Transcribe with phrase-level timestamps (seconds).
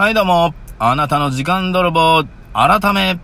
[0.00, 0.54] はい、どうも。
[0.78, 3.20] あなたの時間泥棒、改め、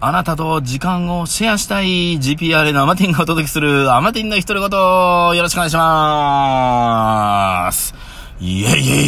[0.00, 7.96] あなたと時間をシェアしたい GPR のアマティンがお届けするアマティンの独り言、よろしくお願いします。
[8.38, 9.02] イェイイェ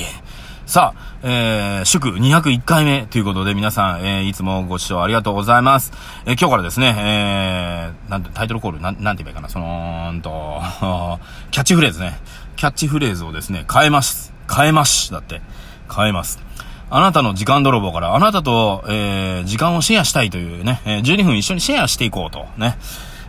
[0.00, 0.04] イ。
[0.66, 5.92] さあ、えー、祝201回目ということで皆さん、えー、いつもご視聴ありがとうございます。
[6.26, 10.60] えー、今日からですね、えー、なんて、タイトルコール、なん、なんて言えばいいかな、そのー、んと、
[11.52, 12.18] キャッチフレーズね。
[12.56, 14.34] キャッチフレーズをですね、変えます。
[14.52, 15.12] 変えます。
[15.12, 15.40] だって。
[15.94, 16.40] 変えます。
[16.94, 22.76] あなたの時間泥棒から、あなたと、えー、時間をシェアしたいというね、えー、12分一緒にシェアしていこうと、ね。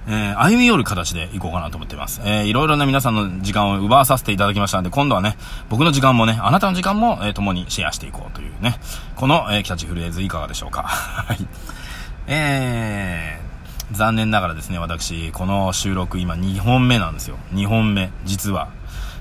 [0.06, 2.22] えー、歩み寄る形でいこうかなと思っています。
[2.26, 5.38] えー、いろいろな皆さんの時間を奪わさせていただきましたので、今度はね、
[5.70, 8.76] 僕の時間もね、あなたの時間も、えー、共にシェアしていこうというね、
[9.16, 10.84] この、えー、キャッチフレーズいかがでしょうか。
[10.84, 11.38] はい。
[12.28, 17.38] えー、残念ながらですね、私、この収録今2本目なんですよ。
[17.54, 18.68] 2本目、実は。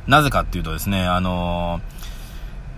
[0.08, 2.01] なぜかっていうとですね、あのー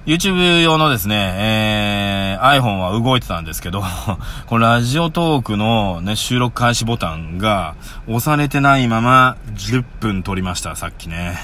[0.06, 3.82] YouTube 用のですね、えー、iPhone は動いてたんですけど、
[4.46, 7.74] このラジオトークのね、収録開始ボタンが
[8.06, 11.38] 押されてないまま10分撮りました、さっきね。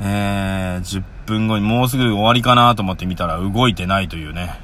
[0.00, 4.60] えー、10分後にもうすぐ終わりかなと思って見たら動いてないというね。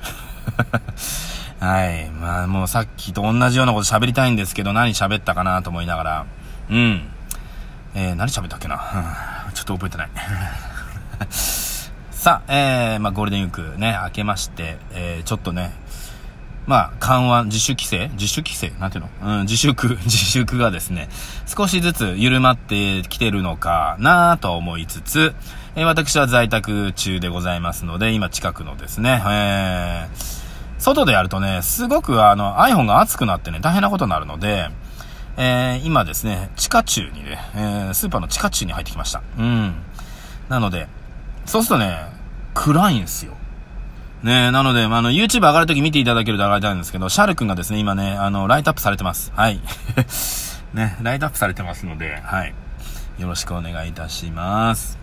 [1.60, 2.10] はい。
[2.10, 6.24] まあもうさっきと同じようなこと喋りたいんですけど、何喋ったかなと思いながら。
[6.68, 7.08] うん。
[7.94, 8.78] えー、何喋ったっけな、
[9.54, 10.08] ちょっと覚えてない。
[12.24, 15.74] さあ、えー、まあ、ゴールデンウィークね、明けまして、えー、ちょっとね、
[16.66, 18.08] まあ、緩和、自主規制？
[18.14, 18.72] 自主規制？
[18.80, 19.40] なんていうの？
[19.40, 21.10] うん、自粛、 自粛がですね、
[21.46, 25.34] 少しずつ緩まってきてるのかなと思いつつ、
[25.76, 34.70] えー、私は在宅中でございますので、今近くのですね、えー、外でやるとね、すごくあの iPhone が熱くなってね、大変なことになるので、
[35.36, 39.20] えー、今ですね、地下中にね、えー、スーパーの地下中に入ってきました。
[39.38, 39.74] うん。
[40.48, 40.88] なので、
[41.46, 42.13] そうするとね、
[42.54, 43.34] 暗いんすよ。
[44.22, 49.32] ねなので、まあ、の、YouTube 上がるとき見ていただけると上がりたいんですけど、シャル君がですね、今ね、あの、ライトアップされてます。
[49.36, 49.60] はい。
[50.72, 52.54] ね、ライトアップされてますので、はい。
[53.18, 54.98] よろしくお願いいたします。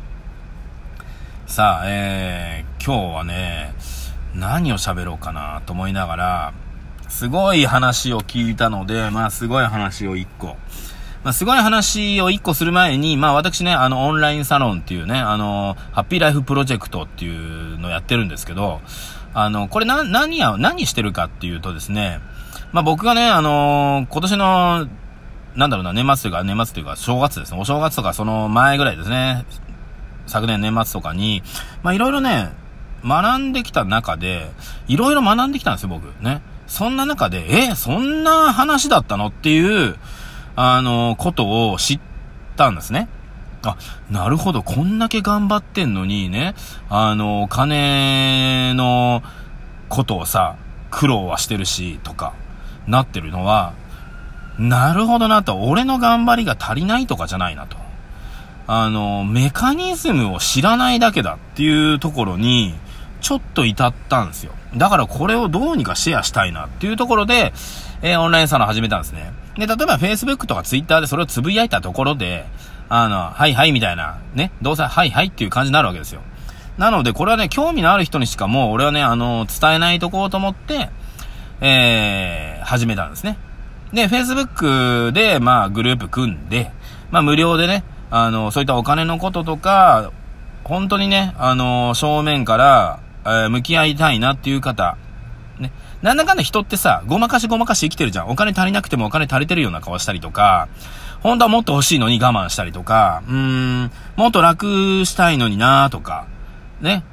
[1.45, 3.73] さあ、えー、今日はね、
[4.33, 6.53] 何を喋ろうかなと思いながら、
[7.09, 10.57] すごい話を聞いたので、まあ、すごい話を一個。
[11.23, 18.81] まあ、すごい話を一個する前に、まあ私ね、あの、オンラインサロンっていうね、あの、ハッピーライフプロジェクトっていうのをやってるんですけど、
[19.33, 22.19] あの、これな、何や、何してるかっていうとですね、
[22.71, 24.87] まあ僕がね、あの、今年の、
[25.55, 29.45] なんだろうな、年末というか、年末というか、正月ですね、お正月とかその前ぐらいですね、
[30.25, 31.43] 昨年年末とかに、
[31.83, 32.49] まあいろいろね、
[33.05, 34.49] 学んできた中で、
[34.87, 36.05] いろいろ学んできたんですよ、僕。
[36.23, 36.41] ね。
[36.65, 39.97] そんな中で、え、そんな話だったのっていう、
[40.55, 41.99] あの、ことを知っ
[42.57, 43.07] たんですね。
[43.63, 43.77] あ、
[44.09, 46.55] なるほど、こんだけ頑張ってんのにね、
[46.89, 49.21] あの、お金の
[49.89, 50.55] ことをさ、
[50.89, 52.33] 苦労はしてるし、とか、
[52.87, 53.73] なってるのは、
[54.57, 57.77] なるほどなと、俺の頑張りが足りないとかじゃないなと。
[58.67, 62.73] あの、メカニズムを知らないだけだっていうところに、
[63.21, 64.53] ちょっと至ったんですよ。
[64.75, 67.53] だからこれをどうにかシェアしたいなっていうところで、
[68.01, 69.31] えー、オンラインサロン始めたんですね。
[69.57, 72.45] で、例えば Facebook とか Twitter でそれをつぶやいたところで、
[72.89, 76.21] あの、はいはいみたいな、ね、どうせはいはいっていう感じになるわけですよ。
[76.77, 80.89] なので、これはね、興味のある人にしかもう、俺はね、あの、伝えないとこうと思って、
[81.59, 83.37] えー、始めたんですね。
[83.93, 86.71] で、Facebook で、まあ、グループ組んで、
[87.11, 90.11] まあ、無料でね、あの、そういったお金のこととか、
[90.63, 94.97] 本当にね、あの、正面から、えー、向き合いたいなっていう方、
[95.59, 95.71] ね。
[96.01, 98.29] なんだかんだ人ってさ、ごまかしごまかし生きてるじゃん。
[98.29, 100.67] お金足りなくてもお金足りてるような顔したりとか、
[101.21, 106.27] 本当はもっと欲しいのに我慢したりとか、うーん、もっと楽したいのになーとか、
[106.81, 107.03] ね。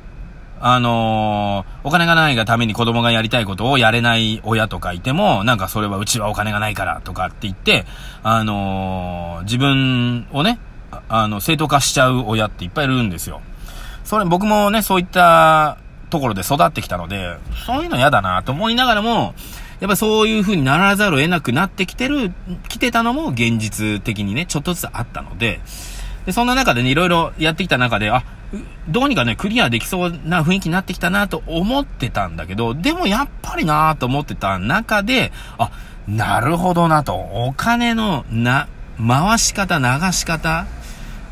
[0.61, 7.85] あのー、お金がないがために子供がやりたいことをやれない親とかいても、なんかそれはうちはお金がないからとかって言って、
[8.25, 10.59] あのー、自分をね、
[11.09, 13.41] あの、正当化しちゃう親っていっぱいいるんですよ。
[14.05, 15.79] それ、僕もね、そういった
[16.11, 17.37] ところで育ってきたので、
[17.67, 19.35] そういうの嫌だなと思いながらも、
[19.81, 22.33] やっぱそういう風にならざるを得なくなってきてる、
[22.69, 25.61] 来てたのも現実的にね、ちょっとずつあったので、
[26.27, 28.25] で、そんな中でね、いろいろやってきた中で、あ、
[28.89, 35.71] どうにかね、クリアできそうな雰囲気になってきたなと思ってたんだけど、でもやっぱりなと思ってた中で、あ、
[36.09, 38.69] なるほどなと、お金のな、
[38.99, 40.67] 回し方、流し方、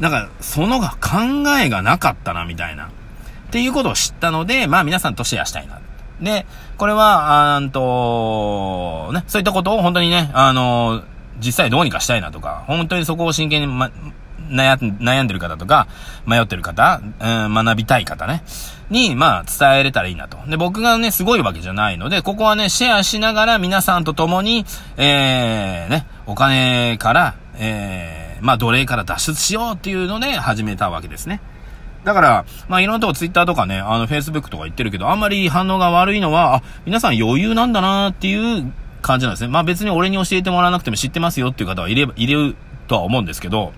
[0.00, 2.90] なんか、そのが考えがなかったな、みたいな。
[3.46, 5.80] っていうことを知ったので、まあ皆さんとシェアしたいな。
[6.20, 6.46] で、
[6.78, 11.02] これは、あんと、ね、そういったことを本当にね、あの、
[11.38, 13.90] 実際どうにかしたいなとか、本当にそこを真剣に、ま、
[14.48, 15.88] 悩悩んでる方とか、
[16.26, 18.42] 迷ってる方、うん、学びたい方ね、
[18.90, 20.38] に、まあ、伝えれたらいいなと。
[20.48, 24.64] で、僕がね、すごいわけじゃないので、ここはね、シェアしながら皆さんと共に、
[24.96, 31.40] えー、ね、お金から、えー、まあ、奴隷から脱出しようっていうので始めたわけですね。
[32.06, 38.72] だから、まあ、いろんなとこツイッターとかね、あの、フェイスブックとか言ってるけど、あんまり反応が悪いのは、あ、皆さん余裕なんだなっていう
[39.02, 39.48] 感じなんですね。
[39.48, 42.54] まあ、別に俺に教えてもらわなくても知ってますよっていう方はいれば、いる
[42.86, 43.72] とは思うんですけど、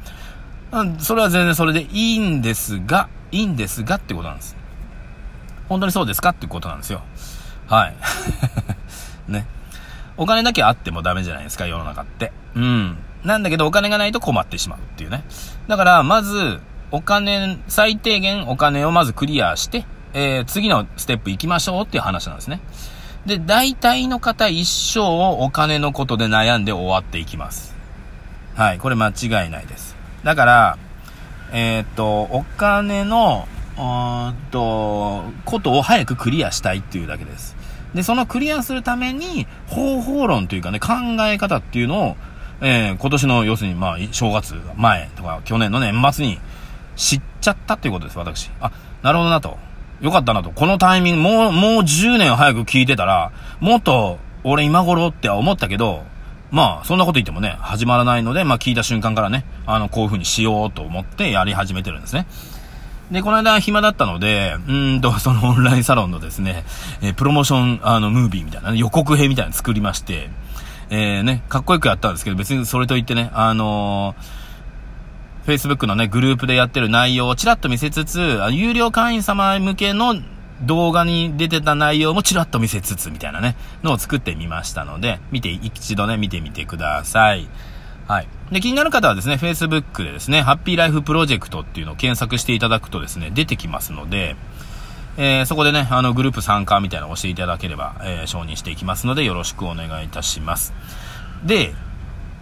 [0.99, 4.59] それは全然それでいいんですが、いいんですがってことなんです。
[5.71, 7.01] 本当にそうですかってことなんですよ。
[7.67, 7.95] はい。
[9.33, 9.47] ね。
[10.19, 12.31] お金だけあってもダメじゃないですか、世の中って。
[12.55, 12.99] うん。
[13.25, 15.25] なんだけどお金がないと困ってしまうっていうね。
[15.67, 16.61] だから、まず、
[16.91, 22.61] お金、最低限お金をまずクリアして、えー、次のステップ行きましょうっていう話なんですね。
[23.27, 27.75] で、大体の方一生をお金のことで悩んで終わっていきます。
[28.55, 29.97] はい、これ間違いないです。
[30.25, 30.79] だから、
[31.53, 33.47] えー、っと、お金の、
[33.77, 37.57] うんと、ことを早くクリアしたいっていうだけです。
[37.95, 40.89] で、そのクリアするために、方法論というかね、考
[41.21, 42.17] え方っていうのを、
[42.61, 46.41] えー、今年の、要するに、まあ、正月前とか、去年の年末に、
[46.99, 48.51] 知っちゃったっていうことです、私。
[48.61, 48.73] あ、
[49.03, 49.57] なるほどなと。
[50.01, 50.51] よかったなと。
[50.51, 56.05] このタイミング、もう、もう10年早く聞いてたら、もっと、俺今頃って思ったけど、
[56.51, 62.27] まあ、そんなこと言ってもね、始まらないので、まあ聞いた瞬間からね、あの、こういう風にしようと思ってやり始めてるんですね。
[63.13, 66.65] で、この間暇だったので、うんと、そのオンラインサロンのですね、
[67.01, 70.31] えー、プロモーション、あの、ムービーみたいな、ね、予告編みたいなの作りまして、
[70.91, 74.48] えー、ね、かっこよくやったんですけど、別にそれといってね、あのー
[75.49, 80.15] Facebook のね、グループでやってる内容をちらっと見せつつ、有料会員様向けの
[80.61, 87.49] 動画に出てた内容もちらっと見せつつみたいなね、のを作ってみましたので、見て、一度ね、見てみてください。
[88.07, 88.29] はい。
[88.53, 94.37] で、気になる方はですね、Facebook でですね、ハッピーライフプロジェクトっていうのを検索していただくとですね、出てきますので、
[95.17, 100.75] えー、そこでね、あの、グループ参加みたいなのを押していただければ、えー、承認していきますので、よろしくお願いいたします。
[101.43, 101.73] で、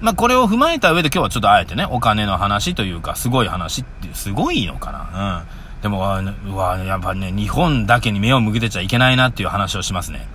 [0.01, 5.45] まあ、これを踏まえた上で今日はちょっとあえてね、お金の話というか、すごい話っていう、すごいのかな
[5.79, 5.83] うん。
[5.83, 5.99] でも、
[6.47, 10.27] うわ、やっぱね、日本だけに目を向けてちゃいけないなっていう話をしますね。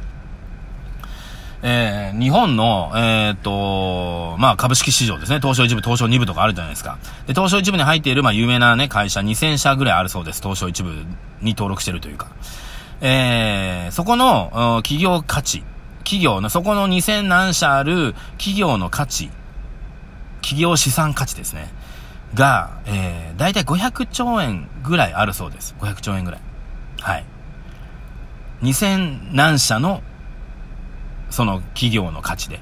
[1.63, 5.39] えー、日本の、えー、っと、まあ、株式市場ですね。
[5.39, 6.97] 東証一部、東証二部とかあるじゃないですか。
[7.27, 10.41] で、東証一部に入っている、まあ、有名なね、会社2000社ぐらいあるそうです。
[10.41, 10.89] 東証一部
[11.41, 12.29] に登録してるというか。
[13.01, 15.63] えー、そこの、企業価値、
[15.99, 19.29] 企業の、そこの2000何社ある企業の価値
[20.41, 21.71] 企業資産価値ですね。
[22.33, 25.75] が、えー、だいたい500兆円ぐらいあるそうです。
[25.79, 26.41] 500兆円ぐらい。
[27.01, 27.25] はい。
[28.61, 30.01] 2000何社の、
[31.29, 32.59] その企業の価値で。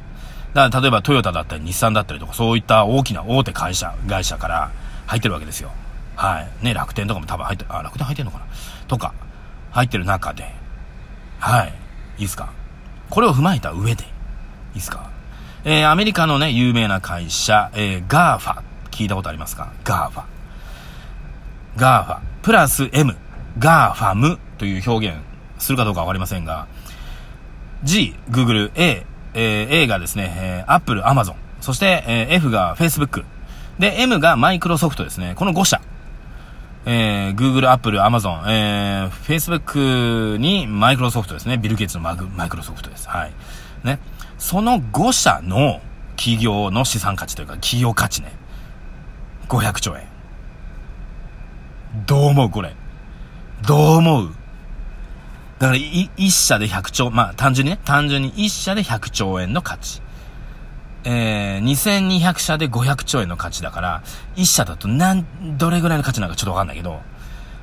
[0.53, 4.71] だから例えばトヨタだったり日産だったりとかそういった大きな大手会社、会社から
[5.05, 5.71] 入ってるわけですよ。
[6.15, 6.65] はい。
[6.65, 8.45] ね、楽天とかも多分入って、あ、楽天入ってんのかな？
[8.87, 9.13] とか、
[9.71, 10.51] 入ってる中で、
[11.39, 11.73] はい。
[12.17, 12.51] いいですか？
[13.09, 14.07] これを踏まえた上で、い
[14.71, 15.08] いですか？
[15.65, 18.61] えー、アメリカのね、有名な会社、えー、ガーファ。
[18.91, 19.71] 聞いたことありますか？
[19.83, 20.23] ガーファ。
[21.77, 22.19] ガーファ。
[22.41, 23.15] プラス M。
[23.57, 25.17] ガーファムという表現
[25.57, 26.67] するかどうかわかりませんが、
[27.83, 31.35] G、Google、A、えー、A がですね、えー、Apple、Amazon。
[31.61, 33.25] そして、えー、F が Facebook。
[33.79, 35.33] で、M がマイクロソフトですね。
[35.35, 35.81] この5社。
[36.85, 41.57] えー、Google、Apple、Amazon、えー、Facebook にマイクロソフトですね。
[41.57, 43.09] ビル・ゲイツのマグマイクロソフトです。
[43.09, 43.33] はい。
[43.83, 43.99] ね。
[44.39, 45.81] その5社の
[46.15, 48.31] 企業の資産価値というか、企業価値ね。
[49.47, 50.07] 500兆円。
[52.05, 52.75] どう思うこれ？
[53.67, 54.33] どう思う？
[55.59, 60.01] だから、1社で100兆、まあ、単純にね、単純に1社で100兆円の価値。
[61.03, 64.03] えー、2200社で500兆円の価値だから、
[64.35, 67.01] 1社だとなん、どれぐらいの価値なのかちょっとわかんないけど、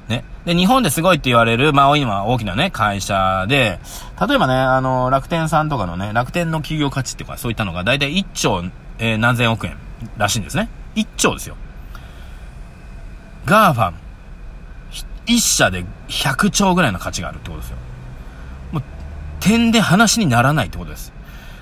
[0.08, 0.24] ね。
[0.44, 3.78] で、日本ですごいって言われる、まあ、今大きなね、会社で、
[4.20, 8.64] 例えばね、あの、楽天さんとかのね、楽天の企業価値ってか、そういったのが、だいたい1兆、
[8.98, 9.76] えー、何千億円
[10.16, 10.68] らしいんですね。
[10.94, 11.56] 1兆ですよ。
[13.44, 13.94] ガーファン、
[15.26, 17.76] 1社で100兆ぐらいの価値があるってことですよ。
[18.72, 18.82] もう、
[19.40, 21.12] 点で話にならないってことです。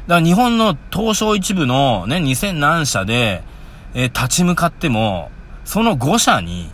[0.06, 3.42] だから日本の東証一部のね、2000何社で、
[3.94, 5.30] えー、立ち向かっても、
[5.64, 6.70] その5社に、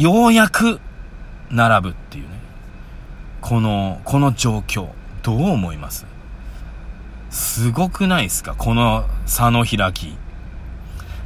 [0.00, 0.80] ようやく
[1.50, 2.30] 並ぶっていうね。
[3.42, 4.88] この、この状況、
[5.22, 6.06] どう思います？
[7.28, 8.54] すごくないですか？
[8.56, 10.16] この差の開き。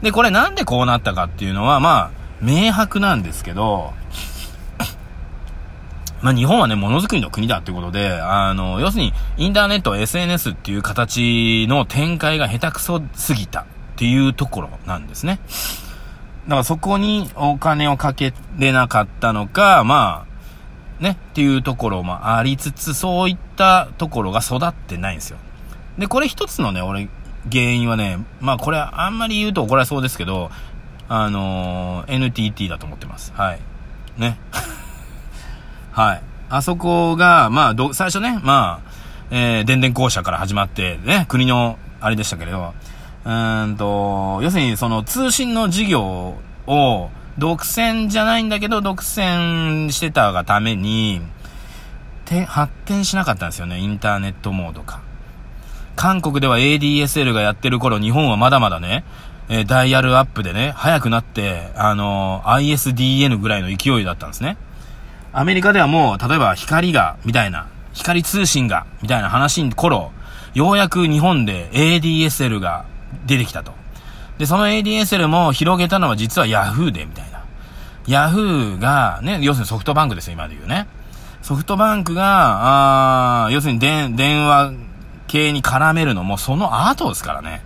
[0.03, 2.11] で、これなんでこうなったかっていうのは、まあ、
[2.43, 3.93] 明白なんですけど、
[6.21, 13.65] まあ日本はね、ものづくりの国だってことで、あの、要するに、インターネット、SNS っていう形の展開が下手くそすぎたっ
[13.95, 15.39] ていうところなんですね。
[16.45, 20.27] だからそこにお金をかけれなかったのか、ま
[21.01, 25.39] あ、ね、っていうところもありつつ、そういったところが育ってないんですよ。
[25.99, 27.09] で、これ一つのね、俺、
[27.51, 30.51] 原因はね、まあこれあんまり言うと怒られそうですけど、
[31.09, 33.33] あのー、NTT だと思ってます。
[33.35, 33.61] はい。
[34.19, 34.39] ね。
[35.93, 36.23] はい。
[36.49, 38.91] あそこが、まあ、ど、最初ね、まあ、
[39.31, 42.75] えー、電電公社から始まって、ね、国の、あれでしたけれど、
[43.25, 51.21] うんと、要するにその通信の事業を、独占じゃないんだけど、独占してたがために、
[52.25, 55.01] て、発展しなかったんですよね、インターネットモードか。
[55.97, 59.05] 韓国では ADSL がやってる頃、日本はまだまだね、
[59.49, 64.57] えー、ダイヤルアップでね、早くなって、あのー、ISDN ぐらいの勢いだったんですね。
[65.33, 70.13] アメリカではもう、例えば光が、みたいな、光通信が、みたいな話に頃、
[70.55, 72.85] ようやく日本で ADSL が
[73.27, 73.73] 出てきたと。
[74.39, 77.45] で、その ADSL も広げたのは実は Yahoo で、みたいな。
[78.07, 80.87] Yahoo が、ね、要するにソフトバンクですよ、今で言うね。
[81.43, 84.73] ソフトバンクが、あ要するに電、電話
[85.27, 87.63] 系に絡めるのもその後ですからね。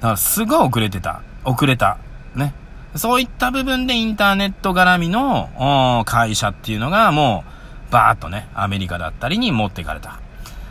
[0.00, 1.22] だからすごい遅れてた。
[1.44, 1.98] 遅れた。
[2.34, 2.54] ね。
[2.96, 7.44] そういった部分でインターネット絡みの会社っていうのがも
[7.88, 10.18] うバーっとね、アメリカだったりに持っていかれた。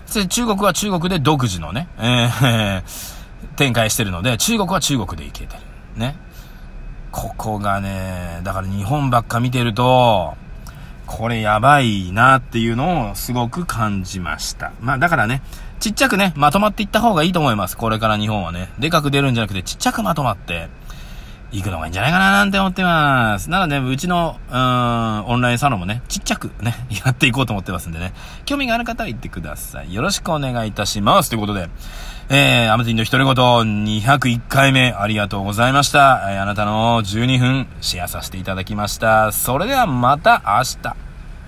[0.05, 3.18] そして中国は中国で独自のね、えー、
[3.55, 5.61] 展開してるので、中国は中国でいけてる。
[5.95, 6.15] ね。
[7.11, 10.35] ここがね、だから日本ばっか見てると、
[11.05, 14.71] これやばいなっていうのをすごく感じました。
[14.79, 15.41] まあだからね、
[15.79, 17.77] ちっちゃくね、まとまっていった方がいいと思います。
[17.77, 18.69] これから日本はね。
[18.77, 20.69] でかく出るんじゃなくて、ちっちゃくまとまって、
[21.51, 23.49] 行くのがいいんじゃないかななんて思ってます。
[23.49, 26.75] なので、ねうちの、うん、オンラインサロンもね、ちっちゃくね、
[27.05, 28.13] やっていこうと思ってますんでね。
[28.45, 29.93] 興味がある方は行ってください。
[29.93, 31.29] よろしくお願いいたします。
[31.29, 31.69] ということで、
[32.29, 36.27] えー、アマティンの一人ごと201回目ありがとうございました。
[36.29, 39.31] えー、あなたの12分シェアさせていただきました。
[39.31, 41.08] それではまた明日。